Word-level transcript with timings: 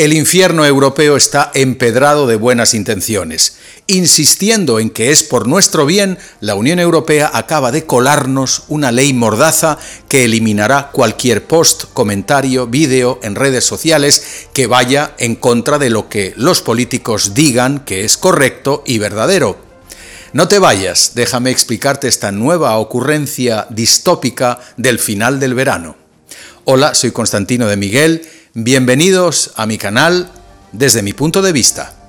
El 0.00 0.14
infierno 0.14 0.64
europeo 0.64 1.14
está 1.14 1.50
empedrado 1.52 2.26
de 2.26 2.36
buenas 2.36 2.72
intenciones. 2.72 3.58
Insistiendo 3.86 4.78
en 4.78 4.88
que 4.88 5.10
es 5.10 5.22
por 5.22 5.46
nuestro 5.46 5.84
bien, 5.84 6.16
la 6.40 6.54
Unión 6.54 6.78
Europea 6.78 7.30
acaba 7.34 7.70
de 7.70 7.84
colarnos 7.84 8.62
una 8.68 8.92
ley 8.92 9.12
mordaza 9.12 9.76
que 10.08 10.24
eliminará 10.24 10.88
cualquier 10.90 11.44
post, 11.46 11.84
comentario, 11.92 12.66
vídeo 12.66 13.20
en 13.22 13.34
redes 13.34 13.64
sociales 13.64 14.46
que 14.54 14.66
vaya 14.66 15.14
en 15.18 15.36
contra 15.36 15.78
de 15.78 15.90
lo 15.90 16.08
que 16.08 16.32
los 16.34 16.62
políticos 16.62 17.34
digan 17.34 17.80
que 17.80 18.06
es 18.06 18.16
correcto 18.16 18.82
y 18.86 18.96
verdadero. 18.96 19.58
No 20.32 20.48
te 20.48 20.58
vayas, 20.58 21.12
déjame 21.14 21.50
explicarte 21.50 22.08
esta 22.08 22.32
nueva 22.32 22.78
ocurrencia 22.78 23.66
distópica 23.68 24.60
del 24.78 24.98
final 24.98 25.38
del 25.38 25.52
verano. 25.52 25.96
Hola, 26.64 26.94
soy 26.94 27.10
Constantino 27.10 27.66
de 27.66 27.76
Miguel 27.76 28.22
Bienvenidos 28.54 29.52
a 29.54 29.64
mi 29.64 29.78
canal 29.78 30.28
desde 30.72 31.02
mi 31.02 31.12
punto 31.12 31.40
de 31.40 31.52
vista. 31.52 31.99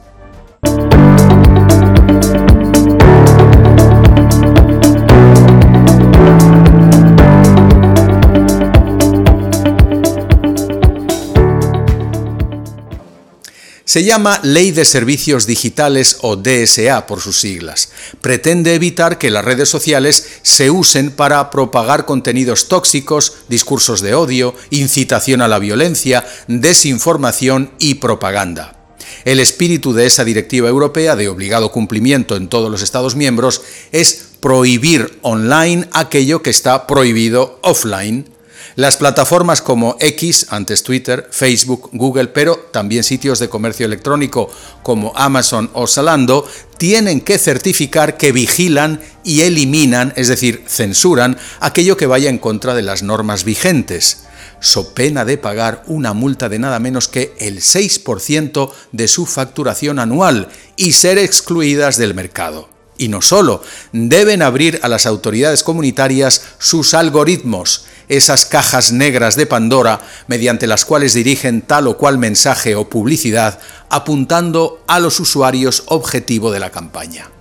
Se 13.91 14.05
llama 14.05 14.39
Ley 14.41 14.71
de 14.71 14.85
Servicios 14.85 15.45
Digitales 15.45 16.19
o 16.21 16.37
DSA 16.37 17.07
por 17.07 17.19
sus 17.19 17.41
siglas. 17.41 17.89
Pretende 18.21 18.73
evitar 18.73 19.17
que 19.17 19.29
las 19.29 19.43
redes 19.43 19.67
sociales 19.67 20.39
se 20.43 20.71
usen 20.71 21.11
para 21.11 21.51
propagar 21.51 22.05
contenidos 22.05 22.69
tóxicos, 22.69 23.33
discursos 23.49 23.99
de 23.99 24.13
odio, 24.13 24.55
incitación 24.69 25.41
a 25.41 25.49
la 25.49 25.59
violencia, 25.59 26.25
desinformación 26.47 27.71
y 27.79 27.95
propaganda. 27.95 28.77
El 29.25 29.41
espíritu 29.41 29.91
de 29.91 30.05
esa 30.05 30.23
directiva 30.23 30.69
europea 30.69 31.17
de 31.17 31.27
obligado 31.27 31.73
cumplimiento 31.73 32.37
en 32.37 32.47
todos 32.47 32.71
los 32.71 32.81
Estados 32.81 33.17
miembros 33.17 33.61
es 33.91 34.29
prohibir 34.39 35.19
online 35.21 35.89
aquello 35.91 36.41
que 36.41 36.49
está 36.49 36.87
prohibido 36.87 37.59
offline 37.61 38.30
las 38.75 38.97
plataformas 38.97 39.61
como 39.61 39.97
X, 39.99 40.47
antes 40.49 40.83
Twitter, 40.83 41.27
Facebook, 41.31 41.89
Google, 41.93 42.27
pero 42.27 42.55
también 42.71 43.03
sitios 43.03 43.39
de 43.39 43.49
comercio 43.49 43.85
electrónico 43.85 44.49
como 44.83 45.13
Amazon 45.15 45.69
o 45.73 45.87
Zalando, 45.87 46.47
tienen 46.77 47.21
que 47.21 47.37
certificar 47.37 48.17
que 48.17 48.31
vigilan 48.31 49.01
y 49.23 49.41
eliminan, 49.41 50.13
es 50.15 50.27
decir, 50.27 50.63
censuran, 50.67 51.37
aquello 51.59 51.97
que 51.97 52.07
vaya 52.07 52.29
en 52.29 52.39
contra 52.39 52.73
de 52.73 52.81
las 52.81 53.03
normas 53.03 53.43
vigentes, 53.43 54.23
so 54.59 54.93
pena 54.93 55.25
de 55.25 55.37
pagar 55.37 55.83
una 55.87 56.13
multa 56.13 56.49
de 56.49 56.59
nada 56.59 56.79
menos 56.79 57.07
que 57.07 57.33
el 57.39 57.59
6% 57.59 58.71
de 58.91 59.07
su 59.07 59.25
facturación 59.25 59.99
anual 59.99 60.47
y 60.77 60.93
ser 60.93 61.17
excluidas 61.17 61.97
del 61.97 62.13
mercado. 62.13 62.69
Y 63.01 63.07
no 63.07 63.23
solo, 63.23 63.63
deben 63.93 64.43
abrir 64.43 64.79
a 64.83 64.87
las 64.87 65.07
autoridades 65.07 65.63
comunitarias 65.63 66.43
sus 66.59 66.93
algoritmos, 66.93 67.85
esas 68.09 68.45
cajas 68.45 68.91
negras 68.91 69.35
de 69.35 69.47
Pandora 69.47 70.01
mediante 70.27 70.67
las 70.67 70.85
cuales 70.85 71.15
dirigen 71.15 71.63
tal 71.63 71.87
o 71.87 71.97
cual 71.97 72.19
mensaje 72.19 72.75
o 72.75 72.89
publicidad 72.89 73.57
apuntando 73.89 74.83
a 74.85 74.99
los 74.99 75.19
usuarios 75.19 75.81
objetivo 75.87 76.51
de 76.51 76.59
la 76.59 76.69
campaña. 76.69 77.31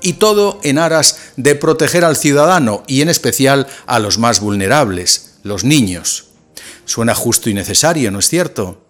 Y 0.00 0.14
todo 0.14 0.58
en 0.62 0.78
aras 0.78 1.18
de 1.36 1.54
proteger 1.54 2.06
al 2.06 2.16
ciudadano 2.16 2.82
y 2.86 3.02
en 3.02 3.10
especial 3.10 3.66
a 3.84 3.98
los 3.98 4.16
más 4.16 4.40
vulnerables, 4.40 5.32
los 5.42 5.64
niños. 5.64 6.28
Suena 6.86 7.14
justo 7.14 7.50
y 7.50 7.52
necesario, 7.52 8.10
¿no 8.10 8.20
es 8.20 8.28
cierto? 8.30 8.82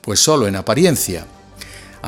Pues 0.00 0.18
solo 0.18 0.46
en 0.46 0.56
apariencia. 0.56 1.26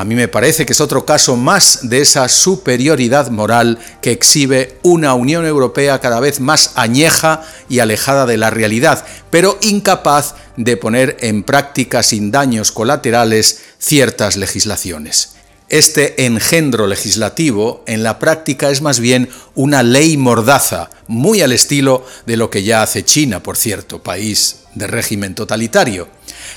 A 0.01 0.05
mí 0.07 0.15
me 0.15 0.29
parece 0.29 0.65
que 0.65 0.73
es 0.73 0.81
otro 0.81 1.05
caso 1.05 1.37
más 1.37 1.91
de 1.91 2.01
esa 2.01 2.27
superioridad 2.31 3.29
moral 3.29 3.79
que 4.01 4.13
exhibe 4.13 4.79
una 4.83 5.13
Unión 5.13 5.45
Europea 5.45 6.01
cada 6.01 6.21
vez 6.21 6.41
más 6.41 6.73
añeja 6.77 7.43
y 7.69 7.81
alejada 7.81 8.25
de 8.25 8.39
la 8.39 8.49
realidad, 8.49 9.05
pero 9.29 9.59
incapaz 9.61 10.37
de 10.57 10.79
poner 10.79 11.19
en 11.21 11.43
práctica 11.43 12.03
sin 12.03 12.31
daños 12.31 12.73
colaterales 12.73 13.61
ciertas 13.79 14.39
legislaciones. 14.39 15.35
Este 15.71 16.27
engendro 16.27 16.89
legislativo 16.89 17.85
en 17.87 18.03
la 18.03 18.19
práctica 18.19 18.71
es 18.71 18.83
más 18.83 18.99
bien 18.99 19.29
una 19.55 19.85
ley 19.85 20.17
mordaza, 20.17 20.91
muy 21.07 21.43
al 21.43 21.53
estilo 21.53 22.05
de 22.27 22.37
lo 22.37 22.51
que 22.51 22.65
ya 22.65 22.83
hace 22.83 23.05
China, 23.05 23.41
por 23.41 23.57
cierto, 23.57 24.03
país 24.03 24.65
de 24.75 24.89
régimen 24.89 25.37
totalitario. 25.37 26.09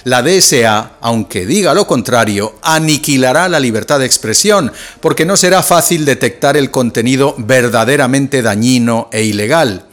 La 0.04 0.24
DSA, 0.24 0.94
aunque 1.00 1.46
diga 1.46 1.76
lo 1.76 1.86
contrario, 1.86 2.56
aniquilará 2.64 3.48
la 3.50 3.60
libertad 3.60 4.00
de 4.00 4.08
expresión, 4.08 4.72
porque 5.00 5.26
no 5.26 5.38
será 5.38 5.62
fácil 5.62 6.06
detectar 6.06 6.58
el 6.58 6.72
contenido 6.72 7.36
verdaderamente 7.38 8.42
dañino 8.42 9.10
e 9.12 9.26
ilegal. 9.26 9.86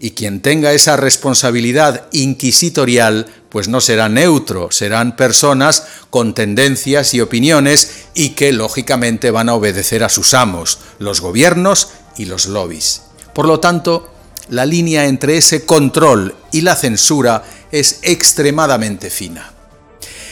Y 0.00 0.12
quien 0.12 0.40
tenga 0.40 0.72
esa 0.72 0.96
responsabilidad 0.96 2.06
inquisitorial, 2.12 3.26
pues 3.48 3.68
no 3.68 3.80
será 3.80 4.08
neutro, 4.08 4.70
serán 4.70 5.16
personas 5.16 5.84
con 6.10 6.34
tendencias 6.34 7.14
y 7.14 7.20
opiniones 7.20 8.06
y 8.14 8.30
que 8.30 8.52
lógicamente 8.52 9.30
van 9.30 9.48
a 9.48 9.54
obedecer 9.54 10.04
a 10.04 10.08
sus 10.08 10.34
amos, 10.34 10.78
los 10.98 11.20
gobiernos 11.20 11.88
y 12.16 12.26
los 12.26 12.46
lobbies. 12.46 13.02
Por 13.34 13.46
lo 13.46 13.58
tanto, 13.58 14.12
la 14.48 14.64
línea 14.64 15.06
entre 15.06 15.36
ese 15.36 15.66
control 15.66 16.34
y 16.52 16.60
la 16.62 16.76
censura 16.76 17.42
es 17.70 17.98
extremadamente 18.02 19.10
fina. 19.10 19.52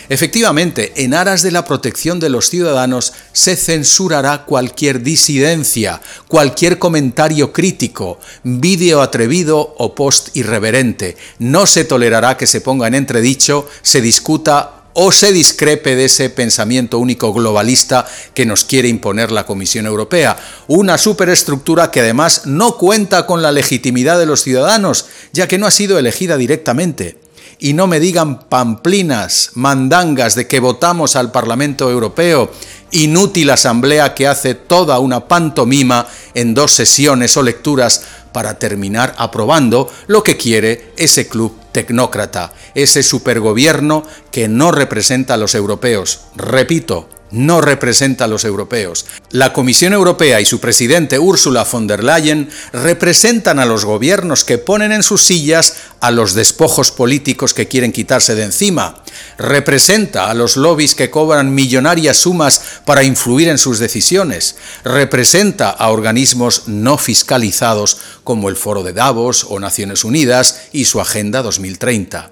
Efectivamente, 0.08 0.92
en 0.96 1.14
aras 1.14 1.42
de 1.42 1.50
la 1.50 1.64
protección 1.64 2.20
de 2.20 2.30
los 2.30 2.48
ciudadanos 2.48 3.12
se 3.32 3.56
censurará 3.56 4.44
cualquier 4.44 5.02
disidencia, 5.02 6.00
cualquier 6.28 6.78
comentario 6.78 7.52
crítico, 7.52 8.20
vídeo 8.44 9.02
atrevido 9.02 9.74
o 9.78 9.94
post 9.94 10.36
irreverente. 10.36 11.16
No 11.38 11.66
se 11.66 11.84
tolerará 11.84 12.36
que 12.36 12.46
se 12.46 12.60
ponga 12.60 12.86
en 12.86 12.94
entredicho, 12.94 13.68
se 13.82 14.00
discuta 14.00 14.76
o 14.98 15.12
se 15.12 15.30
discrepe 15.30 15.94
de 15.94 16.06
ese 16.06 16.30
pensamiento 16.30 16.98
único 16.98 17.32
globalista 17.32 18.06
que 18.32 18.46
nos 18.46 18.64
quiere 18.64 18.88
imponer 18.88 19.30
la 19.30 19.44
Comisión 19.44 19.84
Europea. 19.84 20.38
Una 20.68 20.96
superestructura 20.96 21.90
que 21.90 22.00
además 22.00 22.46
no 22.46 22.78
cuenta 22.78 23.26
con 23.26 23.42
la 23.42 23.52
legitimidad 23.52 24.18
de 24.18 24.24
los 24.24 24.42
ciudadanos, 24.42 25.04
ya 25.34 25.48
que 25.48 25.58
no 25.58 25.66
ha 25.66 25.70
sido 25.70 25.98
elegida 25.98 26.38
directamente. 26.38 27.25
Y 27.58 27.72
no 27.72 27.86
me 27.86 28.00
digan 28.00 28.40
pamplinas, 28.48 29.50
mandangas 29.54 30.34
de 30.34 30.46
que 30.46 30.60
votamos 30.60 31.16
al 31.16 31.32
Parlamento 31.32 31.90
Europeo, 31.90 32.50
inútil 32.90 33.50
asamblea 33.50 34.14
que 34.14 34.26
hace 34.26 34.54
toda 34.54 34.98
una 34.98 35.26
pantomima 35.26 36.06
en 36.34 36.54
dos 36.54 36.72
sesiones 36.72 37.36
o 37.36 37.42
lecturas 37.42 38.02
para 38.32 38.58
terminar 38.58 39.14
aprobando 39.16 39.90
lo 40.08 40.22
que 40.22 40.36
quiere 40.36 40.92
ese 40.98 41.26
club 41.26 41.56
tecnócrata, 41.72 42.52
ese 42.74 43.02
supergobierno 43.02 44.02
que 44.30 44.48
no 44.48 44.72
representa 44.72 45.34
a 45.34 45.38
los 45.38 45.54
europeos. 45.54 46.20
Repito, 46.36 47.08
no 47.30 47.60
representa 47.60 48.24
a 48.24 48.28
los 48.28 48.44
europeos. 48.44 49.06
La 49.30 49.52
Comisión 49.52 49.92
Europea 49.92 50.40
y 50.40 50.46
su 50.46 50.60
presidente 50.60 51.18
Ursula 51.18 51.64
von 51.70 51.86
der 51.86 52.04
Leyen 52.04 52.48
representan 52.72 53.58
a 53.58 53.66
los 53.66 53.84
gobiernos 53.84 54.44
que 54.44 54.58
ponen 54.58 54.92
en 54.92 55.02
sus 55.02 55.24
sillas 55.24 55.76
a 56.00 56.10
los 56.10 56.34
despojos 56.34 56.90
políticos 56.90 57.54
que 57.54 57.68
quieren 57.68 57.92
quitarse 57.92 58.34
de 58.34 58.44
encima. 58.44 59.02
Representa 59.38 60.30
a 60.30 60.34
los 60.34 60.56
lobbies 60.56 60.94
que 60.94 61.10
cobran 61.10 61.54
millonarias 61.54 62.18
sumas 62.18 62.62
para 62.84 63.02
influir 63.02 63.48
en 63.48 63.58
sus 63.58 63.78
decisiones. 63.78 64.56
Representa 64.84 65.70
a 65.70 65.90
organismos 65.90 66.68
no 66.68 66.98
fiscalizados 66.98 67.98
como 68.24 68.48
el 68.48 68.56
Foro 68.56 68.82
de 68.82 68.92
Davos 68.92 69.46
o 69.48 69.58
Naciones 69.58 70.04
Unidas 70.04 70.62
y 70.72 70.84
su 70.84 71.00
Agenda 71.00 71.42
2030. 71.42 72.30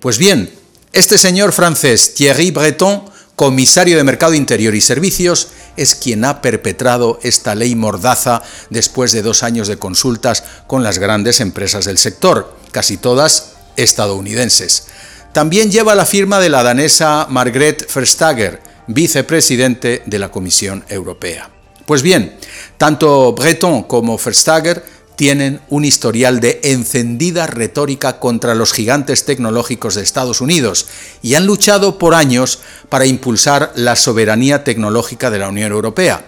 Pues 0.00 0.18
bien, 0.18 0.50
este 0.92 1.18
señor 1.18 1.52
francés 1.52 2.14
Thierry 2.14 2.50
Breton 2.50 3.15
comisario 3.36 3.98
de 3.98 4.04
Mercado 4.04 4.34
Interior 4.34 4.74
y 4.74 4.80
Servicios, 4.80 5.48
es 5.76 5.94
quien 5.94 6.24
ha 6.24 6.40
perpetrado 6.40 7.20
esta 7.22 7.54
ley 7.54 7.76
mordaza 7.76 8.42
después 8.70 9.12
de 9.12 9.22
dos 9.22 9.42
años 9.42 9.68
de 9.68 9.78
consultas 9.78 10.42
con 10.66 10.82
las 10.82 10.98
grandes 10.98 11.40
empresas 11.40 11.84
del 11.84 11.98
sector, 11.98 12.56
casi 12.72 12.96
todas 12.96 13.52
estadounidenses. 13.76 14.86
También 15.32 15.70
lleva 15.70 15.94
la 15.94 16.06
firma 16.06 16.40
de 16.40 16.48
la 16.48 16.62
danesa 16.62 17.26
Margrethe 17.28 17.86
Verstager, 17.94 18.62
vicepresidente 18.86 20.02
de 20.06 20.18
la 20.18 20.30
Comisión 20.30 20.82
Europea. 20.88 21.50
Pues 21.84 22.00
bien, 22.02 22.38
tanto 22.78 23.32
Breton 23.34 23.82
como 23.82 24.16
Verstager 24.16 24.82
tienen 25.16 25.60
un 25.68 25.84
historial 25.84 26.40
de 26.40 26.60
encendida 26.62 27.46
retórica 27.46 28.20
contra 28.20 28.54
los 28.54 28.72
gigantes 28.72 29.24
tecnológicos 29.24 29.94
de 29.94 30.02
Estados 30.02 30.40
Unidos 30.40 30.86
y 31.22 31.34
han 31.34 31.46
luchado 31.46 31.98
por 31.98 32.14
años 32.14 32.60
para 32.88 33.06
impulsar 33.06 33.72
la 33.74 33.96
soberanía 33.96 34.62
tecnológica 34.62 35.30
de 35.30 35.38
la 35.38 35.48
Unión 35.48 35.72
Europea. 35.72 36.26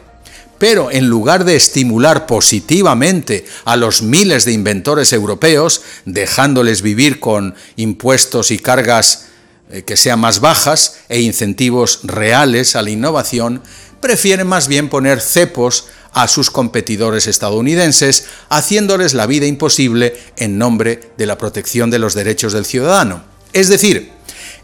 Pero 0.58 0.90
en 0.90 1.06
lugar 1.06 1.44
de 1.44 1.54
estimular 1.54 2.26
positivamente 2.26 3.46
a 3.64 3.76
los 3.76 4.02
miles 4.02 4.44
de 4.44 4.52
inventores 4.52 5.12
europeos, 5.12 5.82
dejándoles 6.04 6.82
vivir 6.82 7.20
con 7.20 7.54
impuestos 7.76 8.50
y 8.50 8.58
cargas 8.58 9.26
eh, 9.70 9.82
que 9.82 9.96
sean 9.96 10.18
más 10.18 10.40
bajas 10.40 10.96
e 11.08 11.20
incentivos 11.20 12.00
reales 12.02 12.74
a 12.74 12.82
la 12.82 12.90
innovación, 12.90 13.62
prefieren 14.00 14.46
más 14.46 14.66
bien 14.66 14.88
poner 14.88 15.20
cepos 15.20 15.86
a 16.12 16.28
sus 16.28 16.50
competidores 16.50 17.26
estadounidenses, 17.26 18.26
haciéndoles 18.48 19.14
la 19.14 19.26
vida 19.26 19.46
imposible 19.46 20.16
en 20.36 20.58
nombre 20.58 21.12
de 21.16 21.26
la 21.26 21.38
protección 21.38 21.90
de 21.90 21.98
los 21.98 22.14
derechos 22.14 22.52
del 22.52 22.64
ciudadano. 22.64 23.22
Es 23.52 23.68
decir, 23.68 24.12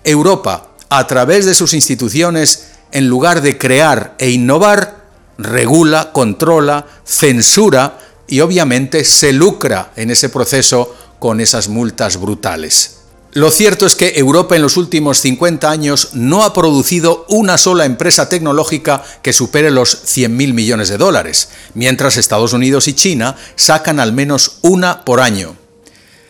Europa, 0.05 0.71
a 0.89 1.07
través 1.07 1.47
de 1.47 1.55
sus 1.55 1.75
instituciones, 1.75 2.69
en 2.93 3.09
lugar 3.09 3.41
de 3.41 3.59
crear 3.59 4.15
e 4.19 4.31
innovar, 4.31 5.05
regula, 5.39 6.13
controla, 6.13 6.87
censura 7.05 7.99
y 8.29 8.41
obviamente 8.41 9.05
se 9.05 9.33
lucra 9.33 9.93
en 9.97 10.11
ese 10.11 10.29
proceso 10.29 10.95
con 11.19 11.41
esas 11.41 11.69
multas 11.69 12.21
brutales. 12.21 13.04
Lo 13.35 13.51
cierto 13.51 13.85
es 13.85 13.97
que 13.97 14.13
Europa 14.15 14.55
en 14.55 14.63
los 14.63 14.77
últimos 14.77 15.19
50 15.19 15.69
años 15.69 16.11
no 16.13 16.45
ha 16.45 16.53
producido 16.53 17.27
una 17.29 17.59
sola 17.59 17.85
empresa 17.85 18.29
tecnológica 18.29 19.03
que 19.23 19.33
supere 19.33 19.73
los 19.73 20.05
100.000 20.05 20.55
millones 20.55 20.89
de 20.89 20.99
dólares, 20.99 21.49
mientras 21.75 22.17
Estados 22.17 22.53
Unidos 22.53 22.87
y 22.87 22.93
China 22.93 23.37
sacan 23.57 23.99
al 23.99 24.13
menos 24.13 24.59
una 24.63 25.05
por 25.05 25.19
año. 25.19 25.57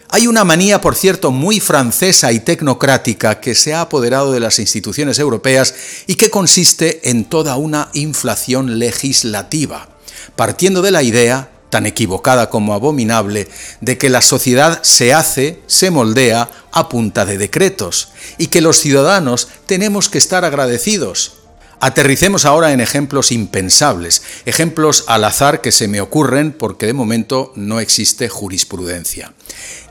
Hay 0.09 0.27
una 0.27 0.45
manía, 0.45 0.81
por 0.81 0.97
cierto, 0.97 1.31
muy 1.31 1.61
francesa 1.61 2.33
y 2.33 2.41
tecnocrática 2.41 3.39
que 3.39 3.55
se 3.55 3.75
ha 3.75 3.83
apoderado 3.83 4.33
de 4.33 4.41
las 4.41 4.59
instituciones 4.59 5.19
europeas 5.19 5.75
y 6.07 6.15
que 6.15 6.31
consiste 6.31 7.11
en 7.11 7.27
toda 7.27 7.57
una 7.57 7.91
inflación 7.93 8.79
legislativa, 8.79 9.91
partiendo 10.37 10.81
de 10.81 10.91
la 10.91 11.03
idea 11.03 11.51
tan 11.75 11.87
equivocada 11.87 12.51
como 12.51 12.73
abominable, 12.73 13.49
de 13.81 13.99
que 13.99 14.09
la 14.09 14.23
sociedad 14.23 14.79
se 14.85 15.13
hace, 15.13 15.61
se 15.67 15.91
moldea 15.91 16.49
a 16.71 16.89
punta 16.89 17.25
de 17.25 17.37
decretos, 17.37 18.11
y 18.39 18.47
que 18.47 18.61
los 18.61 18.79
ciudadanos 18.79 19.49
tenemos 19.67 20.09
que 20.09 20.19
estar 20.19 20.45
agradecidos. 20.45 21.33
Aterricemos 21.81 22.45
ahora 22.45 22.71
en 22.71 22.81
ejemplos 22.81 23.33
impensables, 23.33 24.23
ejemplos 24.45 25.03
al 25.09 25.25
azar 25.25 25.63
que 25.63 25.73
se 25.73 25.89
me 25.89 26.01
ocurren 26.01 26.53
porque 26.53 26.87
de 26.87 26.93
momento 26.93 27.53
no 27.57 27.81
existe 27.81 28.29
jurisprudencia. 28.29 29.35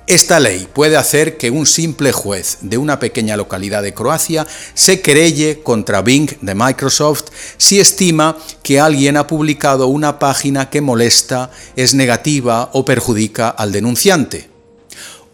Esta 0.06 0.42
ley 0.42 0.68
puede 0.74 0.98
hacer 0.98 1.38
que 1.38 1.50
un 1.50 1.66
simple 1.66 2.12
juez 2.12 2.58
de 2.60 2.78
una 2.78 3.00
pequeña 3.00 3.38
localidad 3.38 3.82
de 3.82 3.94
Croacia 3.94 4.46
se 4.74 5.00
querelle 5.00 5.62
contra 5.64 6.02
Bing 6.02 6.30
de 6.42 6.56
Microsoft 6.56 7.28
si 7.56 7.80
estima 7.80 8.38
que 8.64 8.82
alguien 8.82 9.16
ha 9.16 9.28
publicado 9.28 9.88
una 9.88 10.20
página 10.20 10.70
que 10.70 10.82
molesta, 10.82 11.52
es 11.78 11.94
negativa 11.94 12.70
o 12.74 12.84
perjudica 12.84 13.48
al 13.48 13.72
denunciante. 13.72 14.50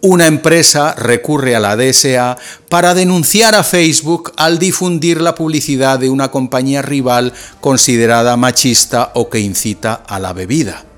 Una 0.02 0.28
empresa 0.28 0.94
recurre 0.94 1.56
a 1.56 1.60
la 1.60 1.76
DSA 1.76 2.38
para 2.70 2.94
denunciar 2.94 3.56
a 3.56 3.64
Facebook 3.64 4.34
al 4.38 4.60
difundir 4.60 5.20
la 5.20 5.34
publicidad 5.34 5.98
de 5.98 6.12
una 6.12 6.30
compañía 6.30 6.84
rival 6.84 7.34
considerada 7.60 8.38
machista 8.38 9.12
o 9.16 9.32
que 9.32 9.40
incita 9.40 9.96
a 9.96 10.20
la 10.20 10.32
bebida 10.34 10.89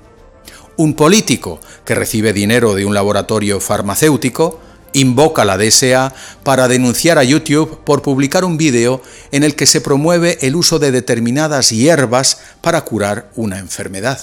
un 0.76 0.94
político 0.94 1.60
que 1.84 1.94
recibe 1.94 2.32
dinero 2.32 2.74
de 2.74 2.84
un 2.84 2.94
laboratorio 2.94 3.60
farmacéutico 3.60 4.60
invoca 4.92 5.44
la 5.44 5.56
DSA 5.56 6.14
para 6.42 6.68
denunciar 6.68 7.18
a 7.18 7.24
YouTube 7.24 7.80
por 7.84 8.02
publicar 8.02 8.44
un 8.44 8.56
vídeo 8.56 9.02
en 9.30 9.42
el 9.42 9.54
que 9.56 9.66
se 9.66 9.80
promueve 9.80 10.38
el 10.42 10.56
uso 10.56 10.78
de 10.78 10.90
determinadas 10.90 11.70
hierbas 11.70 12.38
para 12.60 12.82
curar 12.82 13.30
una 13.34 13.58
enfermedad. 13.58 14.20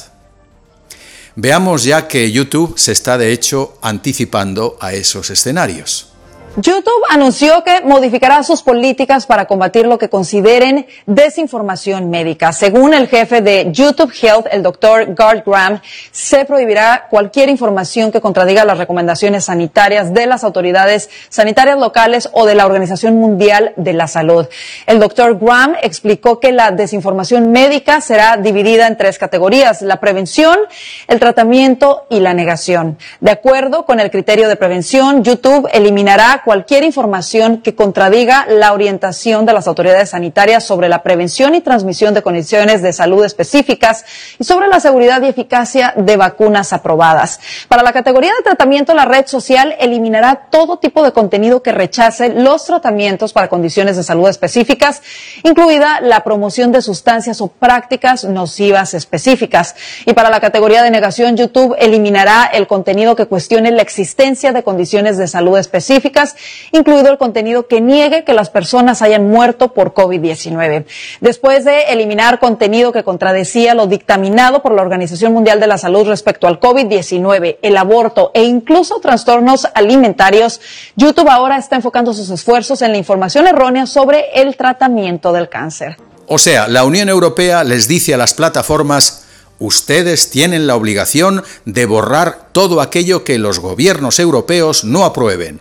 Veamos 1.35 1.83
ya 1.83 2.07
que 2.07 2.31
YouTube 2.31 2.77
se 2.77 2.91
está 2.91 3.17
de 3.17 3.31
hecho 3.31 3.77
anticipando 3.81 4.77
a 4.81 4.93
esos 4.93 5.29
escenarios. 5.29 6.08
YouTube 6.55 7.03
anunció 7.09 7.63
que 7.63 7.81
modificará 7.81 8.41
sus 8.41 8.63
políticas 8.63 9.27
para 9.27 9.45
combatir 9.45 9.85
lo 9.85 9.99
que 9.99 10.09
consideren 10.09 10.87
desinformación 11.05 12.09
médica. 12.09 12.51
Según 12.53 12.95
el 12.95 13.07
jefe 13.07 13.41
de 13.41 13.67
YouTube 13.71 14.11
Health, 14.19 14.47
el 14.51 14.63
doctor 14.63 15.13
Gard 15.13 15.43
Graham, 15.45 15.79
se 16.11 16.45
prohibirá 16.45 17.05
cualquier 17.09 17.49
información 17.49 18.11
que 18.11 18.19
contradiga 18.19 18.65
las 18.65 18.79
recomendaciones 18.79 19.45
sanitarias 19.45 20.11
de 20.11 20.25
las 20.25 20.43
autoridades 20.43 21.09
sanitarias 21.29 21.77
locales 21.77 22.29
o 22.33 22.47
de 22.47 22.55
la 22.55 22.65
Organización 22.65 23.15
Mundial 23.17 23.73
de 23.75 23.93
la 23.93 24.07
Salud. 24.07 24.47
El 24.87 24.99
doctor 24.99 25.37
Graham 25.37 25.75
explicó 25.83 26.39
que 26.39 26.51
la 26.51 26.71
desinformación 26.71 27.51
médica 27.51 28.01
será 28.01 28.37
dividida 28.37 28.87
en 28.87 28.97
tres 28.97 29.19
categorías, 29.19 29.83
la 29.83 29.99
prevención, 29.99 30.57
el 31.07 31.19
tratamiento 31.19 32.07
y 32.09 32.21
la 32.21 32.33
negación. 32.33 32.97
De 33.19 33.31
acuerdo 33.31 33.85
con 33.85 33.99
el 33.99 34.09
criterio 34.09 34.47
de 34.49 34.55
prevención, 34.55 35.23
YouTube 35.23 35.69
eliminará 35.71 36.41
cualquier 36.49 36.83
información 36.83 37.61
que 37.61 37.75
contradiga 37.75 38.47
la 38.49 38.73
orientación 38.73 39.45
de 39.45 39.53
las 39.53 39.67
autoridades 39.67 40.09
sanitarias 40.09 40.63
sobre 40.63 40.89
la 40.89 41.03
prevención 41.03 41.53
y 41.53 41.61
transmisión 41.61 42.15
de 42.15 42.23
condiciones 42.23 42.81
de 42.81 42.91
salud 42.91 43.23
específicas 43.23 44.03
y 44.39 44.45
sobre 44.45 44.67
la 44.67 44.79
seguridad 44.79 45.21
y 45.21 45.27
eficacia 45.27 45.93
de 45.95 46.17
vacunas 46.17 46.73
aprobadas. 46.73 47.39
Para 47.67 47.83
la 47.83 47.93
categoría 47.93 48.31
de 48.35 48.41
tratamiento, 48.43 48.95
la 48.95 49.05
red 49.05 49.27
social 49.27 49.75
eliminará 49.79 50.47
todo 50.49 50.79
tipo 50.79 51.03
de 51.03 51.11
contenido 51.11 51.61
que 51.61 51.71
rechace 51.71 52.29
los 52.29 52.65
tratamientos 52.65 53.31
para 53.31 53.47
condiciones 53.47 53.95
de 53.95 54.01
salud 54.01 54.27
específicas, 54.27 55.03
incluida 55.43 56.01
la 56.01 56.23
promoción 56.23 56.71
de 56.71 56.81
sustancias 56.81 57.41
o 57.41 57.49
prácticas 57.49 58.23
nocivas 58.23 58.95
específicas. 58.95 59.75
Y 60.07 60.13
para 60.13 60.31
la 60.31 60.39
categoría 60.39 60.81
de 60.81 60.89
negación, 60.89 61.37
YouTube 61.37 61.75
eliminará 61.77 62.49
el 62.51 62.65
contenido 62.65 63.15
que 63.15 63.27
cuestione 63.27 63.69
la 63.69 63.83
existencia 63.83 64.51
de 64.51 64.63
condiciones 64.63 65.19
de 65.19 65.27
salud 65.27 65.55
específicas 65.55 66.28
incluido 66.71 67.11
el 67.11 67.17
contenido 67.17 67.67
que 67.67 67.81
niegue 67.81 68.23
que 68.23 68.33
las 68.33 68.49
personas 68.49 69.01
hayan 69.01 69.27
muerto 69.27 69.73
por 69.73 69.93
COVID-19. 69.93 70.85
Después 71.21 71.65
de 71.65 71.83
eliminar 71.89 72.39
contenido 72.39 72.91
que 72.91 73.03
contradecía 73.03 73.73
lo 73.73 73.87
dictaminado 73.87 74.61
por 74.61 74.73
la 74.73 74.81
Organización 74.81 75.33
Mundial 75.33 75.59
de 75.59 75.67
la 75.67 75.77
Salud 75.77 76.07
respecto 76.07 76.47
al 76.47 76.59
COVID-19, 76.59 77.57
el 77.61 77.77
aborto 77.77 78.31
e 78.33 78.43
incluso 78.43 78.99
trastornos 78.99 79.67
alimentarios, 79.73 80.61
YouTube 80.95 81.29
ahora 81.29 81.57
está 81.57 81.75
enfocando 81.75 82.13
sus 82.13 82.29
esfuerzos 82.29 82.81
en 82.81 82.91
la 82.91 82.97
información 82.97 83.47
errónea 83.47 83.85
sobre 83.85 84.25
el 84.33 84.55
tratamiento 84.55 85.31
del 85.31 85.49
cáncer. 85.49 85.97
O 86.27 86.37
sea, 86.37 86.67
la 86.67 86.83
Unión 86.83 87.09
Europea 87.09 87.63
les 87.63 87.87
dice 87.87 88.13
a 88.13 88.17
las 88.17 88.33
plataformas 88.33 89.25
Ustedes 89.59 90.29
tienen 90.29 90.67
la 90.67 90.77
obligación 90.77 91.43
de 91.65 91.85
borrar 91.85 92.47
todo 92.53 92.79
aquello 92.79 93.25
que 93.25 93.37
los 93.37 93.59
gobiernos 93.59 94.19
europeos 94.19 94.85
no 94.85 95.03
aprueben 95.03 95.59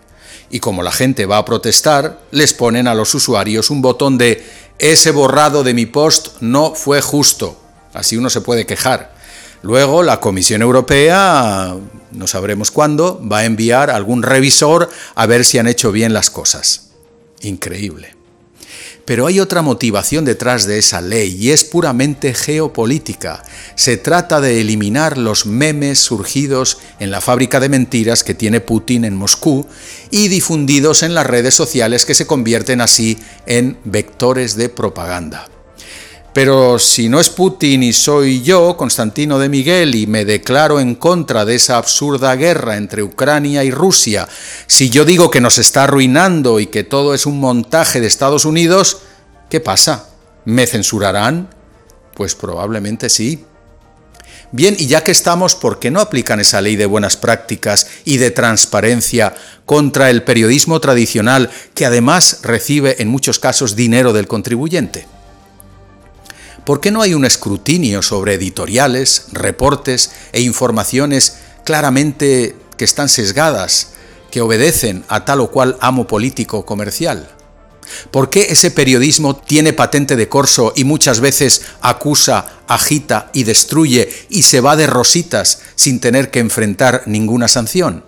y 0.51 0.61
como 0.61 0.83
la 0.83 0.93
gente 0.93 1.27
va 1.27 1.39
a 1.39 1.45
protestar, 1.45 2.21
les 2.31 2.55
ponen 2.55 2.89
a 2.89 2.95
los 2.95 3.15
usuarios 3.15 3.71
un 3.71 3.83
botón 3.83 4.19
de 4.19 4.45
ese 4.79 5.11
borrado 5.11 5.65
de 5.65 5.75
mi 5.75 5.87
post 5.87 6.41
no 6.41 6.75
fue 6.75 7.01
justo. 7.01 7.61
Así 7.95 8.17
uno 8.17 8.31
se 8.31 8.41
puede 8.41 8.67
quejar. 8.67 9.15
Luego 9.63 10.03
la 10.03 10.21
Comisión 10.21 10.63
Europea, 10.63 11.75
no 12.13 12.27
sabremos 12.27 12.71
cuándo, 12.71 13.21
va 13.27 13.39
a 13.39 13.45
enviar 13.45 13.91
algún 13.91 14.23
revisor 14.23 14.89
a 15.15 15.27
ver 15.27 15.45
si 15.45 15.59
han 15.59 15.67
hecho 15.67 15.91
bien 15.91 16.13
las 16.13 16.31
cosas. 16.31 16.91
Increíble. 17.41 18.18
Pero 19.09 19.27
hay 19.27 19.41
otra 19.41 19.63
motivación 19.63 20.27
detrás 20.27 20.67
de 20.67 20.77
esa 20.77 21.01
ley 21.01 21.35
y 21.41 21.51
es 21.51 21.65
puramente 21.65 22.35
geopolítica. 22.35 23.43
Se 23.75 23.97
trata 23.97 24.43
de 24.43 24.61
eliminar 24.61 25.17
los 25.17 25.47
memes 25.47 25.99
surgidos 25.99 26.77
en 27.01 27.11
la 27.11 27.23
fábrica 27.23 27.59
de 27.59 27.71
mentiras 27.71 28.23
que 28.23 28.35
tiene 28.35 28.61
Putin 28.61 29.07
en 29.07 29.17
Moscú 29.17 29.67
y 30.11 30.29
difundidos 30.29 31.03
en 31.03 31.15
las 31.15 31.27
redes 31.27 31.55
sociales 31.55 32.05
que 32.05 32.13
se 32.13 32.27
convierten 32.27 32.83
así 32.83 33.17
en 33.47 33.79
vectores 33.85 34.57
de 34.57 34.69
propaganda. 34.69 35.49
Pero 36.39 36.79
si 36.79 37.09
no 37.09 37.19
es 37.19 37.31
Putin 37.31 37.83
y 37.83 37.93
soy 37.93 38.43
yo, 38.43 38.77
Constantino 38.77 39.41
de 39.41 39.49
Miguel, 39.49 39.97
y 39.97 40.07
me 40.07 40.25
declaro 40.25 40.79
en 40.79 40.95
contra 40.95 41.45
de 41.45 41.57
esa 41.57 41.79
absurda 41.79 42.37
guerra 42.37 42.77
entre 42.77 43.03
Ucrania 43.03 43.65
y 43.65 43.73
Rusia, 43.73 44.29
si 44.69 44.89
yo 44.89 45.05
digo 45.05 45.33
que 45.33 45.41
nos 45.41 45.59
está 45.59 45.83
arruinando 45.83 46.61
y 46.61 46.69
que 46.69 46.85
todo 46.85 47.13
es 47.13 47.27
un 47.27 47.41
montaje 47.41 48.01
de 48.01 48.07
Estados 48.07 48.45
Unidos, 48.45 48.99
¿qué 49.51 49.59
pasa? 49.59 50.11
¿Me 50.45 50.69
censurarán? 50.69 51.51
Pues 52.15 52.37
probablemente 52.37 53.09
sí. 53.09 53.45
Bien, 54.53 54.77
y 54.79 54.87
ya 54.87 55.03
que 55.03 55.11
estamos, 55.11 55.57
¿por 55.57 55.81
qué 55.81 55.91
no 55.91 55.99
aplican 56.01 56.39
esa 56.39 56.61
ley 56.61 56.77
de 56.77 56.87
buenas 56.87 57.17
prácticas 57.17 57.89
y 58.05 58.19
de 58.19 58.31
transparencia 58.31 59.35
contra 59.67 60.09
el 60.09 60.23
periodismo 60.23 60.79
tradicional 60.79 61.51
que 61.75 61.85
además 61.85 62.43
recibe 62.45 63.03
en 63.03 63.09
muchos 63.09 63.41
casos 63.41 63.75
dinero 63.75 64.13
del 64.13 64.29
contribuyente? 64.29 65.18
¿Por 66.69 66.83
qué 66.83 66.91
no 66.91 67.01
hay 67.01 67.15
un 67.15 67.25
escrutinio 67.25 68.03
sobre 68.03 68.35
editoriales, 68.35 69.29
reportes 69.33 70.11
e 70.33 70.43
informaciones 70.43 71.39
claramente 71.65 72.57
que 72.77 72.85
están 72.85 73.09
sesgadas, 73.09 73.93
que 74.31 74.43
obedecen 74.43 75.03
a 75.09 75.25
tal 75.25 75.41
o 75.41 75.51
cual 75.51 75.79
amo 75.81 76.07
político 76.07 76.67
comercial? 76.67 77.31
¿Por 78.11 78.29
qué 78.29 78.49
ese 78.51 78.71
periodismo 78.71 79.35
tiene 79.35 79.73
patente 79.73 80.15
de 80.15 80.29
corso 80.29 80.75
y 80.77 80.85
muchas 80.85 81.21
veces 81.21 81.63
acusa, 81.81 82.59
agita 82.67 83.31
y 83.33 83.45
destruye 83.45 84.11
y 84.29 84.43
se 84.43 84.61
va 84.61 84.77
de 84.77 84.89
rositas 84.89 85.61
sin 85.75 86.01
tener 86.01 86.31
que 86.31 86.41
enfrentar 86.41 87.03
ninguna 87.07 87.49
sanción? 87.49 88.05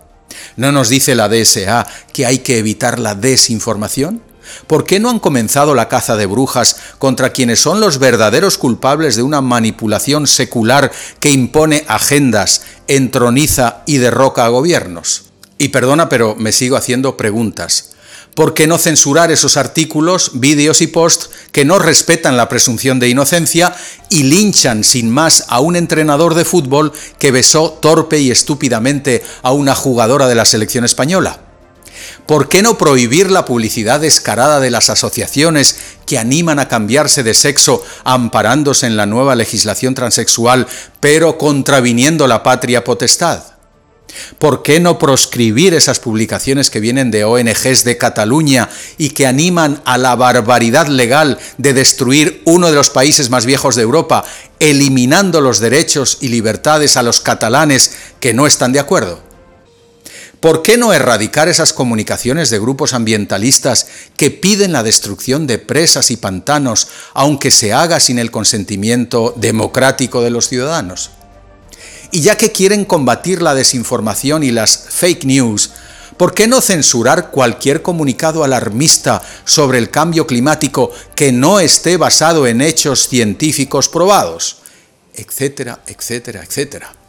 ¿No 0.57 0.71
nos 0.71 0.91
dice 0.91 1.15
la 1.15 1.31
DSA 1.31 1.87
que 2.13 2.27
hay 2.27 2.41
que 2.41 2.59
evitar 2.59 2.99
la 2.99 3.15
desinformación? 3.15 4.21
¿Por 4.67 4.85
qué 4.85 5.01
no 5.01 5.11
han 5.11 5.19
comenzado 5.19 5.75
la 5.75 5.89
caza 5.89 6.17
de 6.17 6.27
brujas 6.27 6.77
contra 6.99 7.31
quienes 7.31 7.61
son 7.61 7.81
los 7.81 7.99
verdaderos 7.99 8.59
culpables 8.59 9.17
de 9.17 9.23
una 9.23 9.41
manipulación 9.41 10.27
secular 10.27 10.93
que 11.21 11.31
impone 11.31 11.85
agendas, 11.89 12.63
entroniza 12.87 13.83
y 13.87 13.99
derroca 13.99 14.45
a 14.45 14.49
gobiernos? 14.49 15.25
Y 15.59 15.69
perdona, 15.69 16.09
pero 16.09 16.37
me 16.37 16.53
sigo 16.53 16.77
haciendo 16.77 17.17
preguntas. 17.17 17.91
¿Por 18.35 18.55
qué 18.55 18.67
no 18.67 18.79
censurar 18.79 19.31
esos 19.31 19.57
artículos, 19.57 20.33
vídeos 20.35 20.81
y 20.81 20.87
posts 20.87 21.31
que 21.53 21.65
no 21.65 21.79
respetan 21.79 22.37
la 22.37 22.49
presunción 22.49 23.01
de 23.01 23.09
inocencia 23.09 23.75
y 24.09 24.23
linchan 24.23 24.85
sin 24.85 25.11
más 25.11 25.45
a 25.49 25.61
un 25.61 25.75
entrenador 25.77 26.35
de 26.35 26.45
fútbol 26.45 26.93
que 27.19 27.33
besó 27.33 27.79
torpe 27.83 28.21
y 28.21 28.31
estúpidamente 28.31 29.23
a 29.43 29.53
una 29.53 29.75
jugadora 29.75 30.29
de 30.29 30.37
la 30.37 30.45
selección 30.45 30.85
española? 30.85 31.50
¿Por 32.27 32.49
qué 32.49 32.63
no 32.63 32.79
prohibir 32.79 33.31
la 33.31 33.45
publicidad 33.45 34.01
descarada 34.01 34.61
de 34.61 34.71
las 34.71 34.91
asociaciones 34.91 35.77
que 36.07 36.19
animan 36.19 36.59
a 36.59 36.69
cambiarse 36.69 37.23
de 37.23 37.35
sexo 37.35 37.85
amparándose 38.05 38.87
en 38.87 38.97
la 38.97 39.07
nueva 39.07 39.35
legislación 39.35 39.95
transexual, 39.95 40.67
pero 41.01 41.39
contraviniendo 41.39 42.27
la 42.27 42.43
patria 42.43 42.85
potestad? 42.85 43.43
¿Por 44.39 44.63
qué 44.63 44.81
no 44.81 44.99
proscribir 44.99 45.75
esas 45.75 46.01
publicaciones 46.01 46.71
que 46.71 46.81
vienen 46.81 47.11
de 47.11 47.25
ONGs 47.25 47.85
de 47.85 47.99
Cataluña 47.99 48.69
y 48.99 49.11
que 49.11 49.27
animan 49.27 49.81
a 49.85 49.99
la 49.99 50.17
barbaridad 50.17 50.87
legal 50.89 51.39
de 51.59 51.73
destruir 51.75 52.43
uno 52.45 52.69
de 52.69 52.77
los 52.77 52.91
países 52.91 53.31
más 53.31 53.47
viejos 53.47 53.77
de 53.77 53.83
Europa, 53.83 54.25
eliminando 54.59 55.41
los 55.41 55.61
derechos 55.61 56.19
y 56.21 56.29
libertades 56.29 56.97
a 56.97 57.03
los 57.03 57.21
catalanes 57.21 57.93
que 58.19 58.35
no 58.35 58.47
están 58.47 58.73
de 58.73 58.81
acuerdo? 58.81 59.30
¿Por 60.41 60.63
qué 60.63 60.79
no 60.79 60.95
erradicar 60.95 61.49
esas 61.49 61.75
comunicaciones 61.75 62.49
de 62.49 62.59
grupos 62.59 62.95
ambientalistas 62.95 63.87
que 64.17 64.31
piden 64.31 64.73
la 64.73 64.83
destrucción 64.83 65.47
de 65.47 65.59
presas 65.59 66.11
y 66.11 66.17
pantanos, 66.17 66.89
aunque 67.13 67.51
se 67.51 67.75
haga 67.75 68.01
sin 68.01 68.19
el 68.19 68.31
consentimiento 68.31 69.35
democrático 69.37 70.23
de 70.23 70.31
los 70.31 70.49
ciudadanos? 70.49 71.11
Y 72.11 72.23
ya 72.23 72.39
que 72.39 72.53
quieren 72.53 72.87
combatir 72.87 73.43
la 73.43 73.55
desinformación 73.55 74.43
y 74.43 74.51
las 74.51 74.87
fake 74.89 75.27
news, 75.27 75.73
¿por 76.17 76.33
qué 76.33 76.47
no 76.47 76.63
censurar 76.63 77.31
cualquier 77.31 77.83
comunicado 77.83 78.43
alarmista 78.43 79.21
sobre 79.45 79.77
el 79.77 79.91
cambio 79.91 80.27
climático 80.27 80.91
que 81.15 81.33
no 81.33 81.61
esté 81.61 81.99
basado 81.99 82.47
en 82.47 82.63
hechos 82.63 83.09
científicos 83.09 83.91
probados? 83.91 84.57
Etcétera, 85.15 85.81
etcétera, 85.87 86.43
etcétera. 86.43 87.00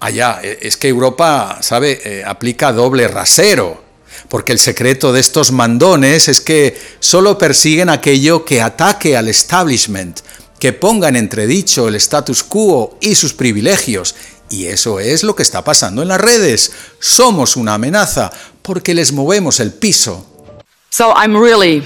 Allá, 0.00 0.40
e, 0.42 0.58
es 0.62 0.76
que 0.76 0.88
Europa, 0.88 1.58
¿sabe?, 1.60 2.00
eh, 2.04 2.24
aplica 2.24 2.72
doble 2.72 3.08
rasero, 3.08 3.82
porque 4.28 4.52
el 4.52 4.58
secreto 4.58 5.12
de 5.12 5.20
estos 5.20 5.52
mandones 5.52 6.28
es 6.28 6.40
que 6.40 6.78
solo 7.00 7.38
persiguen 7.38 7.88
aquello 7.88 8.44
que 8.44 8.60
ataque 8.60 9.16
al 9.16 9.28
establishment, 9.28 10.20
que 10.58 10.72
ponga 10.72 11.08
en 11.08 11.16
entredicho 11.16 11.88
el 11.88 11.96
status 11.96 12.42
quo 12.42 12.98
y 13.00 13.14
sus 13.14 13.34
privilegios. 13.34 14.14
Y 14.48 14.66
eso 14.66 15.00
es 15.00 15.22
lo 15.22 15.34
que 15.34 15.42
está 15.42 15.64
pasando 15.64 16.02
en 16.02 16.08
las 16.08 16.20
redes. 16.20 16.72
Somos 17.00 17.56
una 17.56 17.74
amenaza 17.74 18.30
porque 18.62 18.94
les 18.94 19.12
movemos 19.12 19.60
el 19.60 19.72
piso. 19.72 20.26
So 20.90 21.12
I'm 21.14 21.36
really 21.36 21.84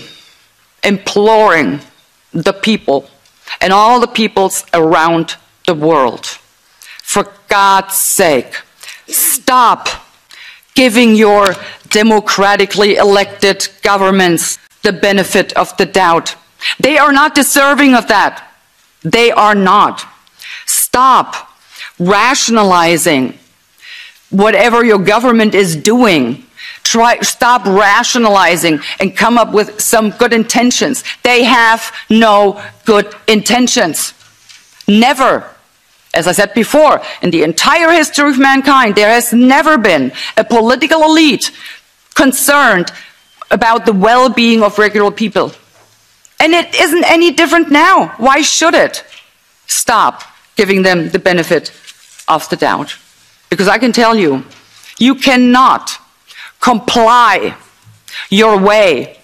imploring 0.85 1.81
the 2.33 2.52
people 2.52 3.09
and 3.61 3.73
all 3.73 4.00
the 4.00 4.07
peoples 4.07 4.64
around 4.73 5.31
the 5.67 5.73
world, 5.73 6.25
for 7.11 7.26
God's 7.49 7.97
sake, 7.97 8.55
stop 9.09 9.88
giving 10.76 11.17
your 11.17 11.57
democratically 11.88 12.95
elected 12.95 13.67
governments 13.83 14.59
the 14.83 14.93
benefit 14.93 15.52
of 15.55 15.76
the 15.76 15.87
doubt. 15.87 16.37
They 16.79 16.99
are 16.99 17.12
not 17.12 17.35
deserving 17.35 17.97
of 17.97 18.07
that. 18.07 18.49
They 19.02 19.33
are 19.33 19.57
not. 19.57 20.07
Stop 20.67 21.50
rationalizing 21.99 23.37
whatever 24.31 24.85
your 24.85 25.00
government 25.00 25.52
is 25.52 25.75
doing. 25.75 26.47
Try, 26.85 27.19
stop 27.23 27.64
rationalizing 27.67 28.79
and 29.00 29.17
come 29.17 29.37
up 29.37 29.52
with 29.52 29.81
some 29.81 30.11
good 30.11 30.33
intentions. 30.33 31.02
They 31.25 31.43
have 31.43 31.93
no 32.09 32.62
good 32.85 33.12
intentions. 33.26 34.14
Never. 34.87 35.57
As 36.12 36.26
I 36.26 36.33
said 36.33 36.55
before, 36.55 37.00
in 37.23 37.31
the 37.31 37.43
entire 37.45 37.90
history 37.90 38.31
of 38.31 38.38
mankind, 38.38 38.97
there 38.97 39.11
has 39.11 39.33
never 39.33 39.79
been 39.79 40.12
a 40.37 40.45
political 40.45 41.02
elite 41.05 41.52
concerned 42.14 42.90
about 43.50 43.87
the 43.87 43.93
well-being 43.93 44.62
of 44.62 44.79
regular 44.79 45.11
people. 45.11 45.52
And 46.40 46.52
it 46.52 46.75
isn't 46.75 47.05
any 47.05 47.31
different 47.31 47.71
now. 47.71 48.14
Why 48.17 48.40
should 48.40 48.75
it? 48.75 49.05
Stop 49.67 50.23
giving 50.57 50.83
them 50.83 51.11
the 51.11 51.19
benefit 51.19 51.73
of 52.26 52.49
the 52.49 52.57
doubt. 52.57 52.97
Because 53.49 53.69
I 53.69 53.79
can 53.79 53.93
tell 53.93 54.17
you, 54.17 54.45
you 54.99 55.14
cannot 55.14 55.93
comply 56.61 57.57
your 58.31 58.59
way 58.59 59.19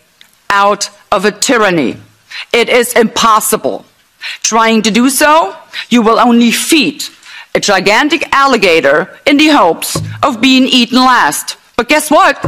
out 0.51 0.91
of 1.11 1.25
a 1.25 1.33
tyranny. 1.33 1.97
It 2.53 2.69
is 2.69 2.93
impossible. 2.95 3.85
Trying 4.43 4.83
to 4.83 4.91
do 4.91 5.11
so, 5.11 5.55
you 5.91 6.03
will 6.03 6.19
only 6.19 6.53
feed 6.53 7.03
a 7.55 7.61
gigantic 7.61 8.29
alligator 8.33 9.09
in 9.25 9.39
the 9.39 9.49
hopes 9.49 9.99
of 10.23 10.41
being 10.41 10.67
eaten 10.67 10.99
last. 10.99 11.57
But 11.77 11.89
guess 11.89 12.11
what? 12.11 12.39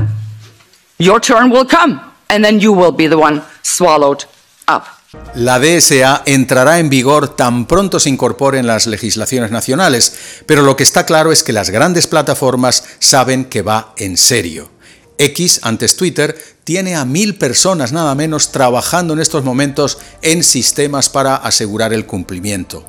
Your 0.99 1.21
turn 1.21 1.51
will 1.51 1.65
come, 1.65 2.01
and 2.29 2.45
then 2.45 2.61
you 2.61 2.73
will 2.73 2.93
be 2.93 3.09
the 3.09 3.19
one 3.19 3.43
swallowed 3.63 4.25
up. 4.67 4.87
La 5.35 5.59
DSA 5.59 6.23
entrará 6.27 6.79
en 6.79 6.91
vigor 6.91 7.35
tan 7.35 7.67
pronto 7.67 7.99
se 7.99 8.11
incorporen 8.11 8.67
las 8.67 8.87
legislaciones 8.87 9.51
nacionales, 9.51 10.43
pero 10.45 10.63
lo 10.63 10.77
que 10.77 10.83
está 10.83 11.07
claro 11.07 11.33
es 11.33 11.43
que 11.43 11.55
las 11.55 11.71
grandes 11.71 12.07
plataformas 12.07 12.85
saben 12.99 13.47
que 13.47 13.63
va 13.63 13.95
en 13.97 14.19
serio. 14.19 14.71
X, 15.17 15.61
antes 15.63 15.97
Twitter, 15.97 16.37
tiene 16.69 16.97
a 16.97 17.07
mil 17.07 17.37
personas 17.37 17.93
nada 17.93 18.15
menos 18.15 18.53
trabajando 18.53 19.15
en 19.15 19.21
estos 19.21 19.43
momentos 19.43 19.97
en 20.21 20.45
sistemas 20.45 21.09
para 21.09 21.35
asegurar 21.35 21.95
el 21.95 22.05
cumplimiento. 22.05 22.85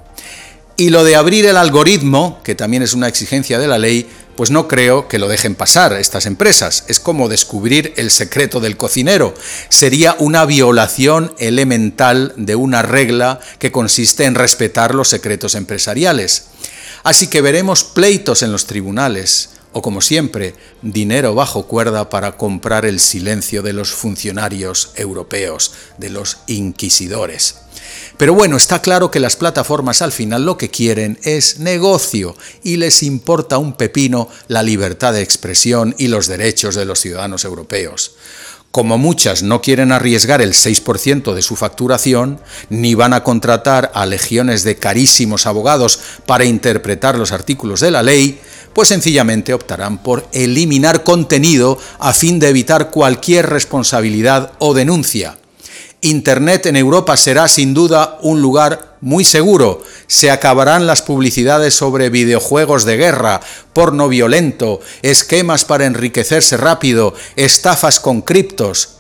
Y 0.76 0.90
lo 0.90 1.06
de 1.06 1.16
abrir 1.16 1.46
el 1.46 1.56
algoritmo, 1.56 2.42
que 2.44 2.56
también 2.56 2.84
es 2.84 2.94
una 2.94 3.08
exigencia 3.08 3.58
de 3.58 3.70
la 3.70 3.78
ley, 3.78 4.06
pues 4.36 4.52
no 4.52 4.68
creo 4.68 5.08
que 5.08 5.18
lo 5.18 5.30
dejen 5.30 5.56
pasar 5.56 5.94
estas 5.94 6.26
empresas. 6.26 6.84
Es 6.90 7.00
como 7.00 7.30
descubrir 7.30 7.94
el 7.96 8.12
secreto 8.12 8.60
del 8.60 8.76
cocinero. 8.76 9.34
Sería 9.70 10.14
una 10.20 10.44
violación 10.44 11.34
elemental 11.40 12.34
de 12.36 12.58
una 12.58 12.82
regla 12.82 13.40
que 13.60 13.72
consiste 13.72 14.26
en 14.26 14.36
respetar 14.36 14.94
los 14.94 15.08
secretos 15.08 15.56
empresariales. 15.56 16.48
Así 17.04 17.28
que 17.28 17.40
veremos 17.40 17.86
pleitos 17.86 18.44
en 18.44 18.52
los 18.52 18.66
tribunales, 18.66 19.52
o 19.72 19.82
como 19.82 20.02
siempre, 20.02 20.56
dinero 20.82 21.36
bajo 21.36 21.68
cuerda 21.68 22.10
para 22.10 22.38
comprar 22.38 22.86
el 22.86 23.00
silencio 23.00 23.62
de 23.62 23.74
los 23.74 23.92
funcionarios 23.92 24.92
europeos, 24.96 25.74
de 25.98 26.10
los 26.10 26.38
inquisidores. 26.48 27.56
Pero 28.18 28.34
bueno, 28.34 28.58
está 28.58 28.82
claro 28.82 29.12
que 29.12 29.20
las 29.20 29.36
plataformas 29.36 30.02
al 30.02 30.12
final 30.12 30.46
lo 30.46 30.58
que 30.58 30.70
quieren 30.70 31.18
es 31.24 31.60
negocio 31.60 32.36
y 32.64 32.76
les 32.78 33.02
importa 33.04 33.58
un 33.58 33.74
pepino 33.74 34.28
la 34.48 34.62
libertad 34.64 35.14
de 35.14 35.22
expresión 35.22 35.96
y 35.98 36.08
los 36.08 36.28
derechos 36.28 36.76
de 36.76 36.86
los 36.86 37.00
ciudadanos 37.00 37.46
europeos. 37.46 38.16
Como 38.72 39.00
muchas 39.00 39.42
no 39.42 39.62
quieren 39.62 39.92
arriesgar 39.92 40.42
el 40.42 40.54
6% 40.54 41.34
de 41.34 41.42
su 41.42 41.56
facturación, 41.56 42.40
ni 42.70 42.94
van 42.94 43.14
a 43.14 43.24
contratar 43.24 43.92
a 43.96 44.06
legiones 44.06 44.64
de 44.64 44.76
carísimos 44.76 45.48
abogados 45.48 46.00
para 46.28 46.46
interpretar 46.46 47.18
los 47.18 47.32
artículos 47.32 47.80
de 47.80 47.90
la 47.90 48.04
ley, 48.04 48.40
pues 48.74 48.90
sencillamente 48.90 49.56
optarán 49.56 50.04
por 50.04 50.28
eliminar 50.34 51.04
contenido 51.04 51.80
a 51.98 52.14
fin 52.14 52.38
de 52.38 52.50
evitar 52.50 52.92
cualquier 52.92 53.50
responsabilidad 53.50 54.52
o 54.60 54.76
denuncia. 54.76 55.38
Internet 56.02 56.68
en 56.68 56.76
Europa 56.76 57.18
será 57.18 57.48
sin 57.48 57.74
duda 57.74 58.20
un 58.22 58.42
lugar 58.42 58.89
muy 59.02 59.24
seguro. 59.24 59.82
Se 60.08 60.32
acabarán 60.32 60.88
las 60.88 61.02
publicidades 61.02 61.74
sobre 61.74 62.10
videojuegos 62.10 62.86
de 62.86 62.98
guerra, 62.98 63.42
porno 63.74 64.08
violento, 64.08 64.80
esquemas 65.02 65.66
para 65.66 65.86
enriquecerse 65.86 66.58
rápido, 66.58 67.14
estafas 67.36 68.00
con 68.00 68.22
criptos. 68.22 69.00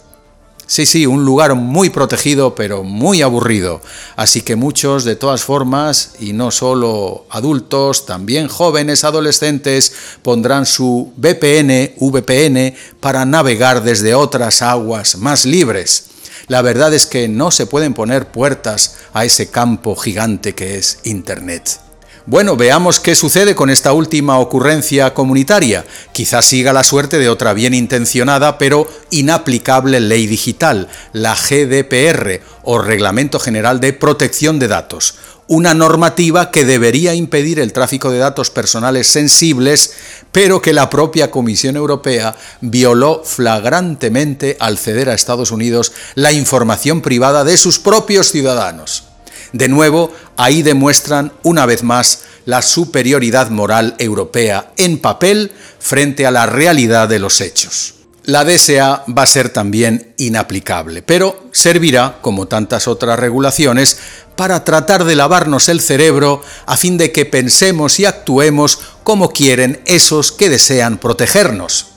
Sí, 0.70 0.86
sí, 0.86 1.08
un 1.08 1.25
lugar 1.25 1.56
muy 1.56 1.89
protegido, 1.89 2.53
pero 2.53 2.84
muy 2.84 3.24
aburrido. 3.24 3.82
Así 4.15 4.44
que 4.44 4.56
muchos, 4.56 5.03
de 5.03 5.15
todas 5.15 5.41
formas, 5.41 6.12
y 6.20 6.32
no 6.34 6.51
solo 6.51 7.25
adultos, 7.32 8.06
también 8.06 8.48
jóvenes, 8.48 9.03
adolescentes, 9.03 9.91
pondrán 10.22 10.68
su 10.68 11.12
VPN, 11.18 11.96
VPN, 11.98 12.75
para 13.00 13.25
navegar 13.25 13.82
desde 13.82 14.13
otras 14.13 14.62
aguas 14.62 15.18
más 15.18 15.44
libres. 15.44 16.10
La 16.50 16.63
verdad 16.63 16.94
es 16.96 17.06
que 17.06 17.27
no 17.27 17.51
se 17.51 17.68
pueden 17.68 17.94
poner 17.94 18.32
puertas 18.32 18.96
a 19.13 19.24
ese 19.24 19.51
campo 19.51 19.96
gigante 19.96 20.56
que 20.56 20.77
es 20.77 20.98
Internet. 21.03 21.79
Bueno, 22.25 22.56
veamos 22.56 23.00
qué 23.00 23.13
sucede 23.13 23.53
con 23.53 23.70
esta 23.70 23.94
última 23.94 24.39
ocurrencia 24.39 25.13
comunitaria. 25.13 25.86
Quizás 26.12 26.46
siga 26.46 26.74
la 26.74 26.84
suerte 26.84 27.20
de 27.20 27.29
otra 27.29 27.53
bien 27.53 27.75
intencionada 27.75 28.58
pero 28.58 28.88
inaplicable 29.12 30.00
ley 30.00 30.25
digital, 30.25 30.88
la 31.13 31.36
GDPR 31.36 32.41
o 32.63 32.79
Reglamento 32.79 33.39
General 33.39 33.79
de 33.79 33.94
Protección 33.94 34.58
de 34.58 34.68
Datos, 34.68 35.15
una 35.50 35.74
normativa 35.74 36.51
que 36.51 36.63
debería 36.63 37.15
impedir 37.15 37.60
el 37.60 37.74
tráfico 37.74 38.12
de 38.12 38.20
datos 38.20 38.51
personales 38.51 39.08
sensibles, 39.08 39.94
pero 40.32 40.62
que 40.62 40.74
la 40.74 40.91
propia 40.91 41.32
Comisión 41.32 41.75
Europea 41.75 42.36
violó 42.62 43.24
flagrantemente 43.25 44.58
al 44.60 44.77
ceder 44.77 45.10
a 45.10 45.15
Estados 45.15 45.50
Unidos 45.51 45.91
la 46.13 46.32
información 46.32 47.01
privada 47.01 47.44
de 47.44 47.58
sus 47.58 47.79
propios 47.79 48.32
ciudadanos. 48.32 49.06
De 49.51 49.68
nuevo, 49.68 50.13
ahí 50.38 50.62
demuestran 50.62 51.34
una 51.41 51.65
vez 51.65 51.82
más 51.82 52.22
la 52.46 52.62
superioridad 52.62 53.50
moral 53.50 53.96
europea 53.98 54.72
en 54.77 55.00
papel 55.00 55.51
frente 55.79 56.27
a 56.27 56.32
la 56.32 56.46
realidad 56.46 57.10
de 57.10 57.18
los 57.18 57.41
hechos. 57.41 57.99
La 58.26 58.44
DSA 58.44 59.06
va 59.18 59.24
a 59.24 59.28
ser 59.28 59.50
también 59.50 60.14
inaplicable, 60.18 61.02
pero 61.02 61.50
servirá, 61.52 62.20
como 62.22 62.48
tantas 62.48 62.88
otras 62.88 63.18
regulaciones, 63.18 63.98
para 64.36 64.64
tratar 64.64 65.04
de 65.04 65.16
lavarnos 65.16 65.68
el 65.70 65.82
cerebro 65.82 66.42
a 66.66 66.78
fin 66.78 66.98
de 66.98 67.12
que 67.12 67.26
pensemos 67.26 68.00
y 68.00 68.06
actuemos 68.06 68.80
como 69.04 69.32
quieren 69.32 69.82
esos 69.86 70.32
que 70.32 70.50
desean 70.50 70.98
protegernos. 70.98 71.88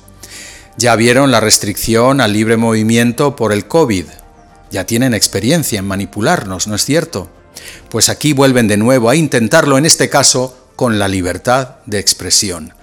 Ya 0.77 0.97
vieron 0.97 1.31
la 1.31 1.41
restricción 1.41 2.21
al 2.21 2.33
libre 2.33 2.57
movimiento 2.57 3.37
por 3.37 3.53
el 3.53 3.67
COVID. 3.67 4.07
Ya 4.71 4.87
tienen 4.87 5.13
experiencia 5.15 5.79
en 5.79 5.87
manipularnos, 5.87 6.67
¿no 6.67 6.75
es 6.75 6.85
cierto? 6.85 7.29
Pues 7.91 8.09
aquí 8.09 8.33
vuelven 8.33 8.69
de 8.69 8.79
nuevo 8.79 9.11
a 9.11 9.17
intentarlo, 9.17 9.77
en 9.77 9.85
este 9.85 10.09
caso, 10.09 10.57
con 10.77 10.99
la 10.99 11.09
libertad 11.09 11.77
de 11.85 11.99
expresión. 11.99 12.75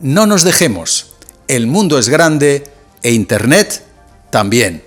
No 0.00 0.26
nos 0.26 0.44
dejemos. 0.44 1.14
El 1.48 1.66
mundo 1.66 1.98
es 1.98 2.08
grande 2.08 2.64
e 3.02 3.12
Internet 3.12 3.84
también. 4.30 4.84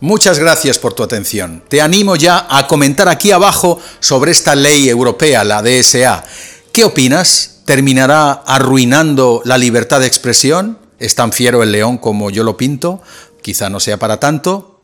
Muchas 0.00 0.38
gracias 0.38 0.78
por 0.78 0.94
tu 0.94 1.02
atención. 1.02 1.62
Te 1.68 1.82
animo 1.82 2.16
ya 2.16 2.46
a 2.48 2.66
comentar 2.66 3.08
aquí 3.08 3.32
abajo 3.32 3.78
sobre 4.00 4.30
esta 4.30 4.54
ley 4.54 4.88
europea, 4.88 5.44
la 5.44 5.62
DSA. 5.62 6.24
¿Qué 6.72 6.84
opinas? 6.84 7.60
¿Terminará 7.66 8.32
arruinando 8.32 9.42
la 9.44 9.58
libertad 9.58 10.00
de 10.00 10.06
expresión? 10.06 10.78
¿Es 10.98 11.14
tan 11.14 11.32
fiero 11.32 11.62
el 11.62 11.72
león 11.72 11.98
como 11.98 12.30
yo 12.30 12.44
lo 12.44 12.56
pinto? 12.56 13.02
Quizá 13.42 13.68
no 13.68 13.78
sea 13.78 13.98
para 13.98 14.18
tanto. 14.18 14.80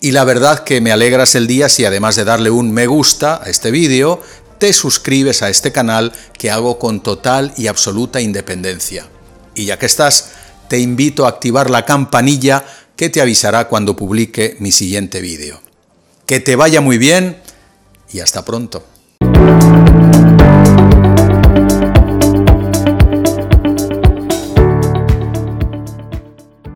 Y 0.00 0.12
la 0.12 0.24
verdad 0.24 0.64
que 0.64 0.80
me 0.80 0.92
alegras 0.92 1.34
el 1.34 1.46
día 1.46 1.68
si 1.68 1.84
además 1.84 2.16
de 2.16 2.24
darle 2.24 2.50
un 2.50 2.72
me 2.72 2.86
gusta 2.86 3.40
a 3.42 3.48
este 3.48 3.70
vídeo, 3.70 4.20
te 4.58 4.72
suscribes 4.72 5.42
a 5.42 5.48
este 5.48 5.72
canal 5.72 6.12
que 6.38 6.50
hago 6.50 6.78
con 6.78 7.02
total 7.02 7.52
y 7.56 7.66
absoluta 7.66 8.20
independencia. 8.20 9.06
Y 9.54 9.66
ya 9.66 9.78
que 9.78 9.86
estás, 9.86 10.30
te 10.72 10.78
invito 10.78 11.26
a 11.26 11.28
activar 11.28 11.68
la 11.68 11.84
campanilla 11.84 12.64
que 12.96 13.10
te 13.10 13.20
avisará 13.20 13.68
cuando 13.68 13.94
publique 13.94 14.56
mi 14.58 14.72
siguiente 14.72 15.20
vídeo. 15.20 15.60
Que 16.24 16.40
te 16.40 16.56
vaya 16.56 16.80
muy 16.80 16.96
bien 16.96 17.36
y 18.10 18.20
hasta 18.20 18.42
pronto. 18.42 18.82